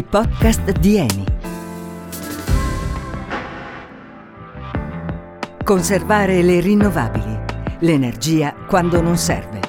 [0.00, 1.24] i podcast di Eni.
[5.62, 7.38] Conservare le rinnovabili,
[7.80, 9.60] l'energia quando non serve.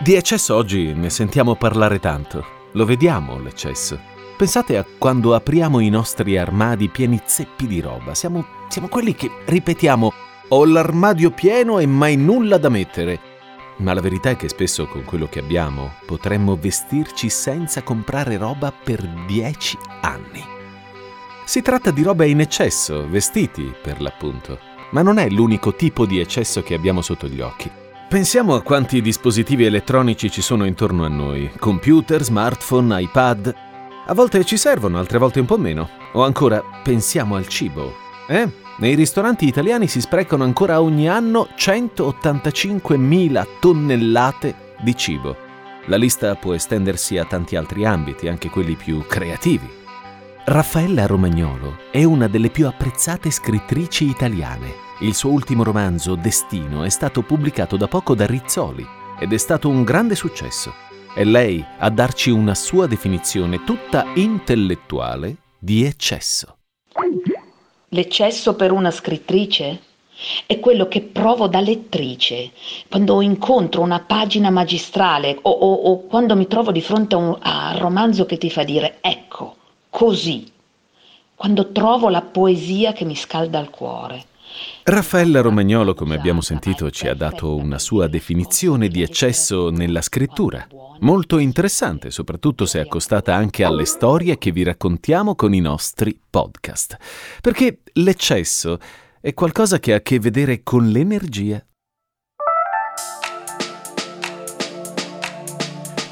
[0.00, 2.44] Di eccesso oggi ne sentiamo parlare tanto.
[2.72, 3.96] Lo vediamo l'eccesso.
[4.36, 8.12] Pensate a quando apriamo i nostri armadi pieni zeppi di roba.
[8.14, 10.12] Siamo, siamo quelli che ripetiamo
[10.48, 13.33] ho l'armadio pieno e mai nulla da mettere.
[13.76, 18.72] Ma la verità è che spesso con quello che abbiamo potremmo vestirci senza comprare roba
[18.72, 20.42] per dieci anni.
[21.44, 24.58] Si tratta di roba in eccesso, vestiti per l'appunto,
[24.92, 27.70] ma non è l'unico tipo di eccesso che abbiamo sotto gli occhi.
[28.08, 33.54] Pensiamo a quanti dispositivi elettronici ci sono intorno a noi, computer, smartphone, iPad.
[34.06, 35.90] A volte ci servono, altre volte un po' meno.
[36.12, 37.92] O ancora, pensiamo al cibo.
[38.28, 38.62] Eh?
[38.76, 45.36] Nei ristoranti italiani si sprecano ancora ogni anno 185.000 tonnellate di cibo.
[45.86, 49.68] La lista può estendersi a tanti altri ambiti, anche quelli più creativi.
[50.46, 54.82] Raffaella Romagnolo è una delle più apprezzate scrittrici italiane.
[55.00, 58.86] Il suo ultimo romanzo, Destino, è stato pubblicato da poco da Rizzoli
[59.20, 60.74] ed è stato un grande successo.
[61.14, 66.53] È lei a darci una sua definizione tutta intellettuale di eccesso.
[67.94, 69.80] L'eccesso per una scrittrice
[70.46, 72.50] è quello che provo da lettrice
[72.88, 77.38] quando incontro una pagina magistrale o, o, o quando mi trovo di fronte a un
[77.40, 79.54] a romanzo che ti fa dire ecco,
[79.90, 80.50] così,
[81.36, 84.24] quando trovo la poesia che mi scalda il cuore.
[84.82, 90.66] Raffaella Romagnolo, come abbiamo sentito, ci ha dato una sua definizione di eccesso nella scrittura.
[91.00, 96.96] Molto interessante, soprattutto se accostata anche alle storie che vi raccontiamo con i nostri podcast.
[97.40, 98.78] Perché l'eccesso
[99.20, 101.64] è qualcosa che ha a che vedere con l'energia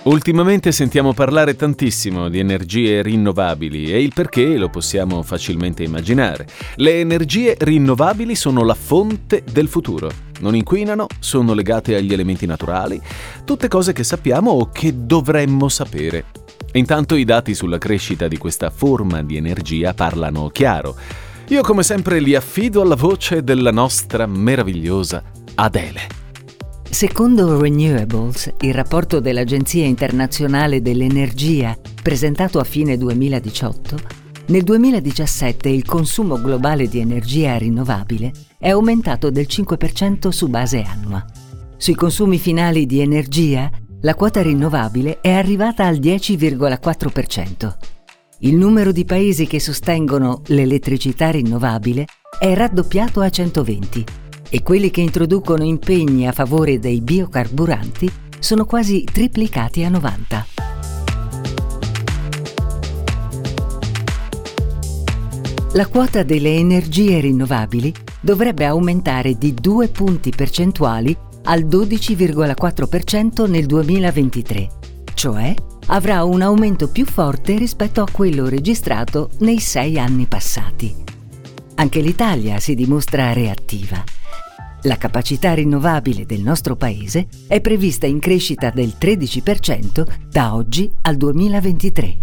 [0.04, 6.48] Ultimamente sentiamo parlare tantissimo di energie rinnovabili e il perché lo possiamo facilmente immaginare.
[6.76, 10.31] Le energie rinnovabili sono la fonte del futuro.
[10.42, 13.00] Non inquinano, sono legate agli elementi naturali,
[13.44, 16.24] tutte cose che sappiamo o che dovremmo sapere.
[16.72, 20.96] Intanto i dati sulla crescita di questa forma di energia parlano chiaro.
[21.48, 25.22] Io come sempre li affido alla voce della nostra meravigliosa
[25.54, 26.00] Adele.
[26.90, 36.40] Secondo Renewables, il rapporto dell'Agenzia internazionale dell'energia presentato a fine 2018, nel 2017 il consumo
[36.40, 41.24] globale di energia rinnovabile è aumentato del 5% su base annua.
[41.76, 43.70] Sui consumi finali di energia,
[44.00, 47.74] la quota rinnovabile è arrivata al 10,4%.
[48.40, 52.06] Il numero di paesi che sostengono l'elettricità rinnovabile
[52.38, 54.04] è raddoppiato a 120
[54.50, 58.10] e quelli che introducono impegni a favore dei biocarburanti
[58.40, 60.71] sono quasi triplicati a 90.
[65.74, 74.68] La quota delle energie rinnovabili dovrebbe aumentare di 2 punti percentuali al 12,4% nel 2023,
[75.14, 75.54] cioè
[75.86, 80.94] avrà un aumento più forte rispetto a quello registrato nei sei anni passati.
[81.76, 84.04] Anche l'Italia si dimostra reattiva
[84.84, 91.16] la capacità rinnovabile del nostro Paese è prevista in crescita del 13% da oggi al
[91.16, 92.16] 2023.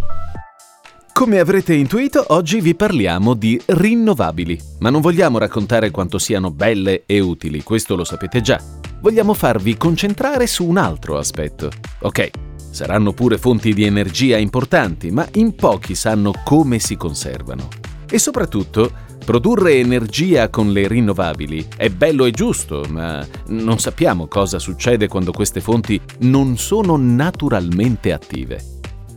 [1.20, 7.04] Come avrete intuito, oggi vi parliamo di rinnovabili, ma non vogliamo raccontare quanto siano belle
[7.06, 8.58] e utili, questo lo sapete già.
[9.02, 11.72] Vogliamo farvi concentrare su un altro aspetto.
[12.04, 12.30] Ok,
[12.72, 17.68] saranno pure fonti di energia importanti, ma in pochi sanno come si conservano.
[18.10, 24.58] E soprattutto Produrre energia con le rinnovabili è bello e giusto, ma non sappiamo cosa
[24.58, 28.64] succede quando queste fonti non sono naturalmente attive.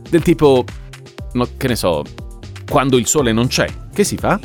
[0.07, 0.63] Del tipo,
[1.33, 2.03] no, che ne so,
[2.69, 4.39] quando il sole non c'è, che si fa?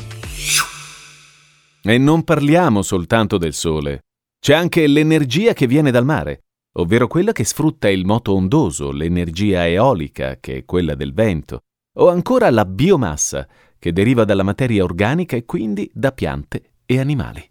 [1.82, 4.04] E non parliamo soltanto del sole.
[4.40, 6.44] C'è anche l'energia che viene dal mare,
[6.78, 11.60] ovvero quella che sfrutta il moto ondoso, l'energia eolica, che è quella del vento,
[11.98, 13.46] o ancora la biomassa,
[13.78, 17.48] che deriva dalla materia organica e quindi da piante e animali.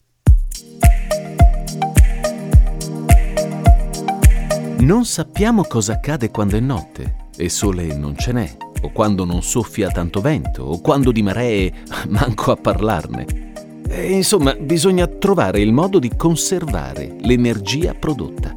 [4.80, 9.42] Non sappiamo cosa accade quando è notte e sole non ce n'è, o quando non
[9.42, 11.72] soffia tanto vento, o quando di maree
[12.10, 13.46] manco a parlarne.
[13.90, 18.56] E insomma, bisogna trovare il modo di conservare l'energia prodotta.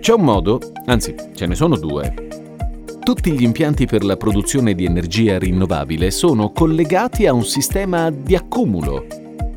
[0.00, 2.28] C'è un modo, anzi ce ne sono due,
[3.02, 8.36] tutti gli impianti per la produzione di energia rinnovabile sono collegati a un sistema di
[8.36, 9.06] accumulo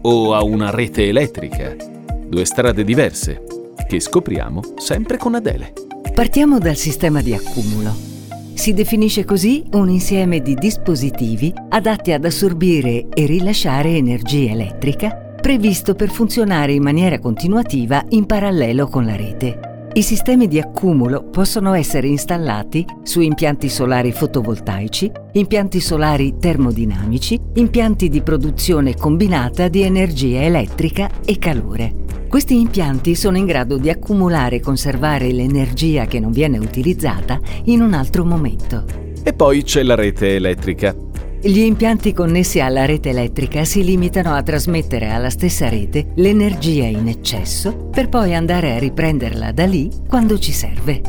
[0.01, 1.75] o a una rete elettrica,
[2.25, 3.43] due strade diverse,
[3.87, 5.73] che scopriamo sempre con Adele.
[6.13, 8.12] Partiamo dal sistema di accumulo.
[8.55, 15.93] Si definisce così un insieme di dispositivi adatti ad assorbire e rilasciare energia elettrica previsto
[15.93, 19.89] per funzionare in maniera continuativa in parallelo con la rete.
[19.91, 28.07] I sistemi di accumulo possono essere installati su impianti solari fotovoltaici, impianti solari termodinamici, impianti
[28.07, 32.02] di produzione combinata di energia elettrica e calore.
[32.33, 37.79] Questi impianti sono in grado di accumulare e conservare l'energia che non viene utilizzata in
[37.79, 38.85] un altro momento.
[39.21, 40.95] E poi c'è la rete elettrica.
[41.39, 47.07] Gli impianti connessi alla rete elettrica si limitano a trasmettere alla stessa rete l'energia in
[47.07, 51.01] eccesso per poi andare a riprenderla da lì quando ci serve.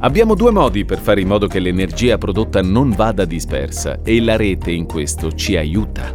[0.00, 4.36] Abbiamo due modi per fare in modo che l'energia prodotta non vada dispersa e la
[4.36, 6.14] rete in questo ci aiuta.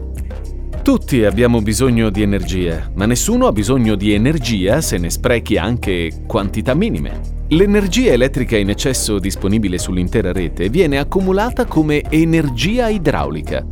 [0.87, 6.23] Tutti abbiamo bisogno di energia, ma nessuno ha bisogno di energia se ne sprechi anche
[6.25, 7.19] quantità minime.
[7.49, 13.67] L'energia elettrica in eccesso disponibile sull'intera rete viene accumulata come energia idraulica.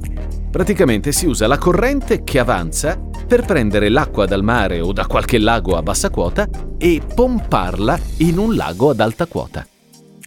[0.51, 5.37] Praticamente si usa la corrente che avanza per prendere l'acqua dal mare o da qualche
[5.37, 9.65] lago a bassa quota e pomparla in un lago ad alta quota.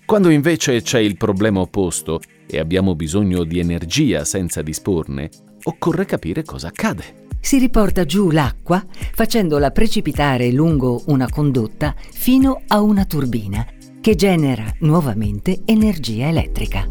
[0.06, 5.28] Quando invece c'è il problema opposto e abbiamo bisogno di energia senza disporne,
[5.64, 8.84] occorre capire cosa accade si riporta giù l'acqua
[9.14, 13.66] facendola precipitare lungo una condotta fino a una turbina
[14.00, 16.86] che genera nuovamente energia elettrica.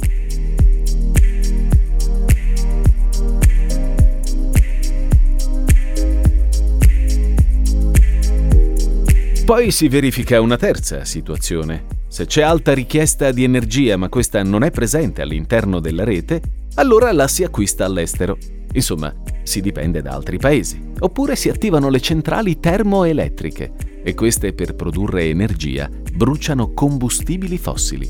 [9.45, 11.85] Poi si verifica una terza situazione.
[12.09, 16.41] Se c'è alta richiesta di energia ma questa non è presente all'interno della rete,
[16.77, 18.37] allora la si acquista all'estero.
[18.73, 19.13] Insomma,
[19.43, 20.91] si dipende da altri paesi.
[20.99, 28.09] Oppure si attivano le centrali termoelettriche e queste per produrre energia bruciano combustibili fossili.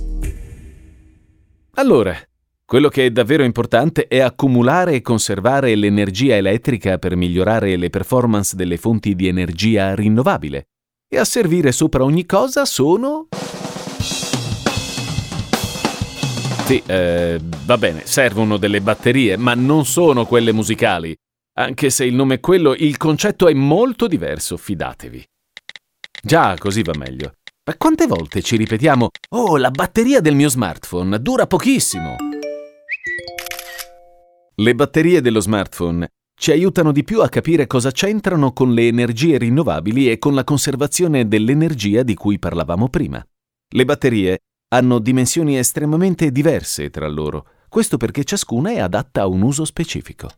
[1.75, 2.15] Allora,
[2.65, 8.55] quello che è davvero importante è accumulare e conservare l'energia elettrica per migliorare le performance
[8.55, 10.67] delle fonti di energia rinnovabile.
[11.07, 13.27] E a servire sopra ogni cosa sono...
[16.67, 21.15] Sì, eh, va bene, servono delle batterie, ma non sono quelle musicali.
[21.59, 25.25] Anche se il nome è quello, il concetto è molto diverso, fidatevi.
[26.21, 27.35] Già, così va meglio.
[27.65, 32.17] Ma quante volte ci ripetiamo, oh, la batteria del mio smartphone dura pochissimo?
[34.55, 39.37] Le batterie dello smartphone ci aiutano di più a capire cosa c'entrano con le energie
[39.37, 43.25] rinnovabili e con la conservazione dell'energia di cui parlavamo prima.
[43.69, 49.41] Le batterie hanno dimensioni estremamente diverse tra loro, questo perché ciascuna è adatta a un
[49.41, 50.29] uso specifico.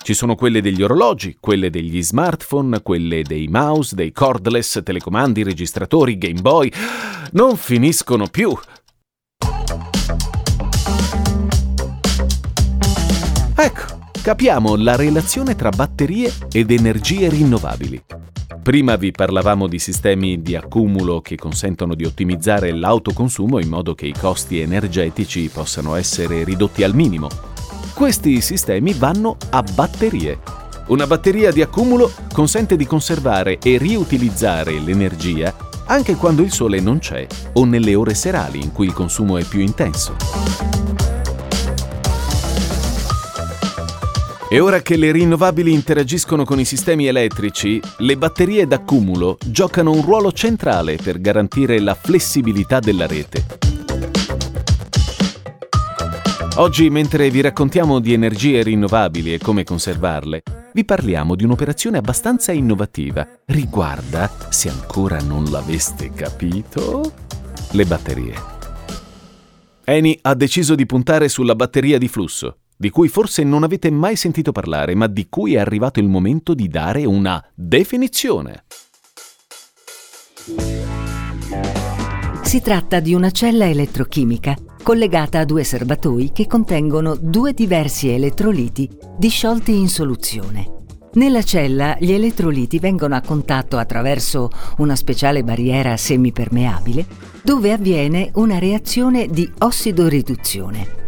[0.00, 6.16] Ci sono quelle degli orologi, quelle degli smartphone, quelle dei mouse, dei cordless, telecomandi, registratori,
[6.16, 6.72] Game Boy.
[7.32, 8.56] Non finiscono più.
[13.56, 18.04] Ecco, capiamo la relazione tra batterie ed energie rinnovabili.
[18.68, 24.04] Prima vi parlavamo di sistemi di accumulo che consentono di ottimizzare l'autoconsumo in modo che
[24.04, 27.30] i costi energetici possano essere ridotti al minimo
[27.94, 30.38] questi sistemi vanno a batterie.
[30.88, 35.56] Una batteria di accumulo consente di conservare e riutilizzare l'energia
[35.86, 39.44] anche quando il sole non c'è o nelle ore serali in cui il consumo è
[39.44, 41.07] più intenso.
[44.50, 50.00] E ora che le rinnovabili interagiscono con i sistemi elettrici, le batterie d'accumulo giocano un
[50.00, 53.44] ruolo centrale per garantire la flessibilità della rete.
[56.56, 62.50] Oggi, mentre vi raccontiamo di energie rinnovabili e come conservarle, vi parliamo di un'operazione abbastanza
[62.50, 63.28] innovativa.
[63.44, 67.12] Riguarda, se ancora non l'aveste capito,
[67.72, 68.34] le batterie.
[69.84, 74.14] Eni ha deciso di puntare sulla batteria di flusso, di cui forse non avete mai
[74.14, 78.64] sentito parlare, ma di cui è arrivato il momento di dare una definizione.
[82.42, 88.88] Si tratta di una cella elettrochimica collegata a due serbatoi che contengono due diversi elettroliti
[89.18, 90.76] disciolti in soluzione.
[91.14, 97.06] Nella cella gli elettroliti vengono a contatto attraverso una speciale barriera semipermeabile
[97.42, 101.07] dove avviene una reazione di ossidoriduzione.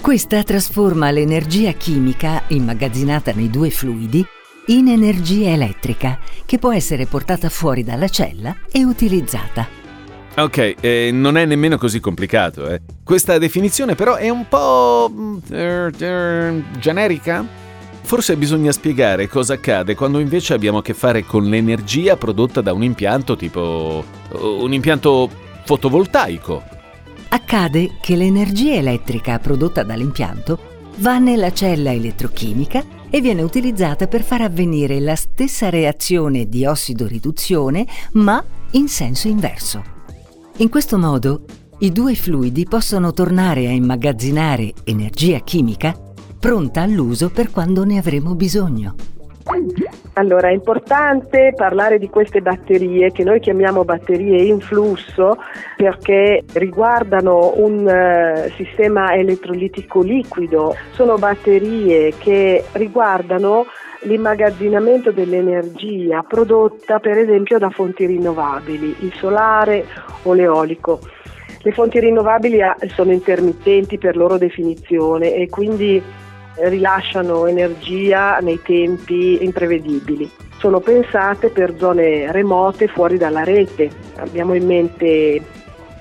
[0.00, 4.26] Questa trasforma l'energia chimica immagazzinata nei due fluidi
[4.68, 9.68] in energia elettrica che può essere portata fuori dalla cella e utilizzata.
[10.36, 12.66] Ok, eh, non è nemmeno così complicato.
[12.70, 12.80] Eh.
[13.04, 15.90] Questa definizione però è un po' uh,
[16.78, 17.46] generica.
[18.00, 22.72] Forse bisogna spiegare cosa accade quando invece abbiamo a che fare con l'energia prodotta da
[22.72, 24.02] un impianto tipo...
[24.32, 25.28] un impianto
[25.64, 26.78] fotovoltaico.
[27.32, 30.58] Accade che l'energia elettrica prodotta dall'impianto
[30.96, 37.86] va nella cella elettrochimica e viene utilizzata per far avvenire la stessa reazione di ossido-riduzione,
[38.14, 39.80] ma in senso inverso.
[40.56, 41.44] In questo modo,
[41.78, 45.96] i due fluidi possono tornare a immagazzinare energia chimica
[46.36, 48.96] pronta all'uso per quando ne avremo bisogno.
[50.14, 55.38] Allora, è importante parlare di queste batterie che noi chiamiamo batterie in flusso
[55.76, 60.76] perché riguardano un uh, sistema elettrolitico liquido.
[60.92, 63.66] Sono batterie che riguardano
[64.02, 69.84] l'immagazzinamento dell'energia prodotta per esempio da fonti rinnovabili, il solare
[70.22, 71.00] o l'eolico.
[71.62, 76.02] Le fonti rinnovabili ah, sono intermittenti per loro definizione e quindi
[76.56, 80.30] rilasciano energia nei tempi imprevedibili.
[80.58, 83.90] Sono pensate per zone remote fuori dalla rete.
[84.16, 85.42] Abbiamo in mente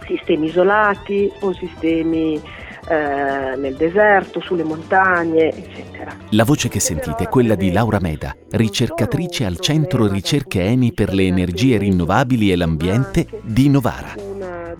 [0.05, 2.41] sistemi isolati o sistemi
[2.89, 6.15] eh, nel deserto, sulle montagne, eccetera.
[6.31, 11.13] La voce che sentite è quella di Laura Meda, ricercatrice al Centro Ricerche ENI per
[11.13, 14.13] le energie rinnovabili e l'ambiente di Novara.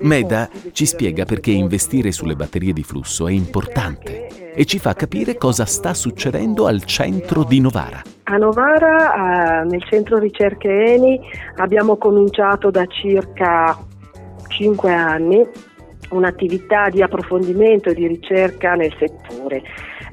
[0.01, 5.37] Meda ci spiega perché investire sulle batterie di flusso è importante e ci fa capire
[5.37, 8.01] cosa sta succedendo al centro di Novara.
[8.23, 11.19] A Novara, nel centro ricerche ENI,
[11.57, 13.77] abbiamo cominciato da circa
[14.47, 15.47] 5 anni
[16.11, 19.61] un'attività di approfondimento e di ricerca nel settore.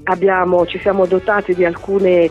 [0.05, 2.31] Abbiamo, ci siamo dotati di alcune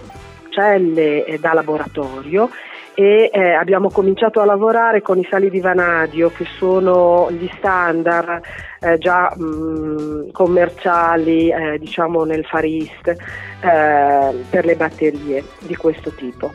[0.50, 2.50] celle eh, da laboratorio
[2.96, 8.42] e eh, abbiamo cominciato a lavorare con i sali di vanadio che sono gli standard
[8.80, 15.76] eh, già mh, mm, commerciali eh, diciamo nel Far East eh, per le batterie di
[15.76, 16.52] questo tipo.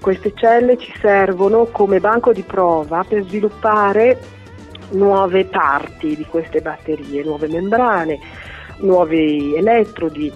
[0.00, 4.18] Queste celle ci servono come banco di prova per sviluppare
[4.90, 8.18] nuove parti di queste batterie, nuove membrane,
[8.80, 10.32] nuovi elettrodi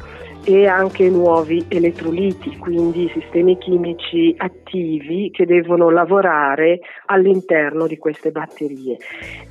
[0.49, 8.97] e anche nuovi elettroliti, quindi sistemi chimici attivi che devono lavorare all'interno di queste batterie.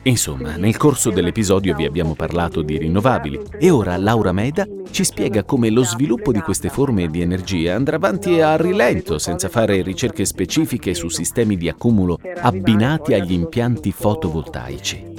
[0.01, 5.43] Insomma, nel corso dell'episodio vi abbiamo parlato di rinnovabili e ora Laura Meda ci spiega
[5.43, 10.25] come lo sviluppo di queste forme di energia andrà avanti a rilento senza fare ricerche
[10.25, 15.16] specifiche su sistemi di accumulo abbinati agli impianti fotovoltaici.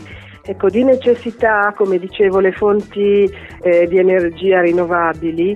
[0.49, 5.55] Ecco, di necessità, come dicevo, le fonti eh, di energia rinnovabili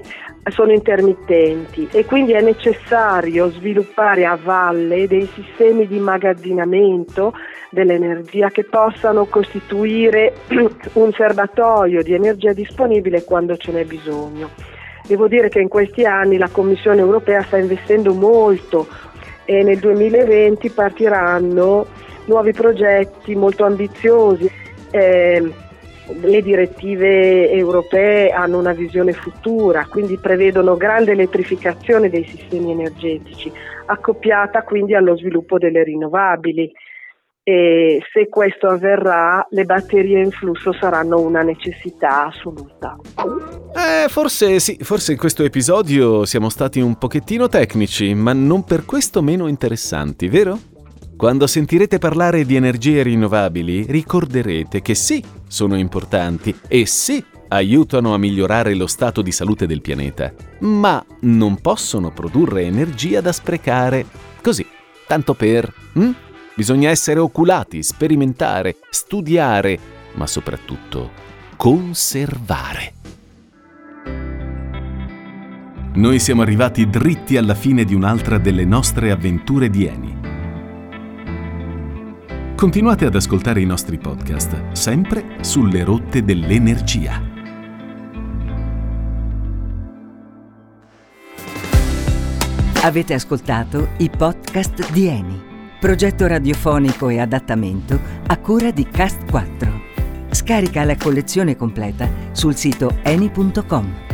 [0.50, 7.32] sono intermittenti e quindi è necessario sviluppare a valle dei sistemi di immagazzinamento
[7.70, 10.34] dell'energia che possano costituire
[10.92, 14.50] un serbatoio di energia disponibile quando ce n'è bisogno.
[15.06, 18.86] Devo dire che in questi anni la Commissione europea sta investendo molto
[19.46, 21.86] e nel 2020 partiranno
[22.26, 24.60] nuovi progetti molto ambiziosi
[24.92, 25.52] eh,
[26.20, 33.50] le direttive europee hanno una visione futura, quindi prevedono grande elettrificazione dei sistemi energetici,
[33.86, 36.70] accoppiata quindi allo sviluppo delle rinnovabili.
[37.44, 42.96] E se questo avverrà, le batterie in flusso saranno una necessità assoluta.
[43.74, 48.84] Eh, forse sì, forse in questo episodio siamo stati un pochettino tecnici, ma non per
[48.84, 50.56] questo meno interessanti, vero?
[51.22, 58.18] Quando sentirete parlare di energie rinnovabili, ricorderete che sì, sono importanti e sì, aiutano a
[58.18, 64.04] migliorare lo stato di salute del pianeta, ma non possono produrre energia da sprecare
[64.42, 64.66] così,
[65.06, 65.72] tanto per...
[65.92, 66.10] Hm?
[66.56, 69.78] Bisogna essere oculati, sperimentare, studiare,
[70.14, 71.12] ma soprattutto
[71.54, 72.94] conservare.
[75.94, 80.31] Noi siamo arrivati dritti alla fine di un'altra delle nostre avventure di Eni.
[82.62, 87.20] Continuate ad ascoltare i nostri podcast, sempre sulle rotte dell'energia.
[92.82, 95.42] Avete ascoltato i podcast di Eni,
[95.80, 99.80] progetto radiofonico e adattamento a cura di Cast 4.
[100.30, 104.11] Scarica la collezione completa sul sito eni.com.